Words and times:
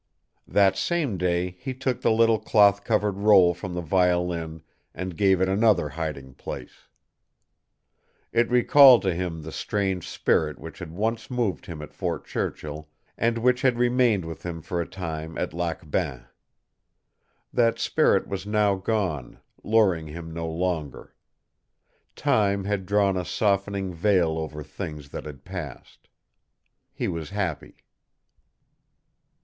That 0.47 0.75
same 0.77 1.15
day 1.19 1.51
he 1.59 1.75
took 1.75 2.01
the 2.01 2.09
little 2.09 2.39
cloth 2.39 2.83
covered 2.83 3.17
roll 3.19 3.53
from 3.53 3.75
the 3.75 3.81
violin 3.83 4.63
and 4.95 5.15
gave 5.15 5.39
it 5.39 5.47
another 5.47 5.89
hiding 5.89 6.33
place. 6.33 6.87
It 8.31 8.49
recalled 8.49 9.03
to 9.03 9.13
him 9.13 9.43
the 9.43 9.51
strange 9.51 10.07
spirit 10.09 10.57
which 10.57 10.79
had 10.79 10.89
once 10.91 11.29
moved 11.29 11.67
him 11.67 11.83
at 11.83 11.93
Fort 11.93 12.25
Churchill, 12.25 12.89
and 13.15 13.37
which 13.37 13.61
had 13.61 13.77
remained 13.77 14.25
with 14.25 14.41
him 14.41 14.63
for 14.63 14.81
a 14.81 14.87
time 14.89 15.37
at 15.37 15.53
Lac 15.53 15.87
Bain. 15.91 16.25
That 17.53 17.77
spirit 17.77 18.27
was 18.27 18.47
now 18.47 18.73
gone, 18.77 19.39
luring 19.63 20.07
him 20.07 20.33
no 20.33 20.49
longer. 20.49 21.13
Time 22.15 22.63
had 22.63 22.87
drawn 22.87 23.15
a 23.17 23.23
softening 23.23 23.93
veil 23.93 24.39
over 24.39 24.63
things 24.63 25.09
that 25.09 25.25
had 25.25 25.45
passed. 25.45 26.09
He 26.91 27.07
was 27.07 27.29
happy. 27.29 27.83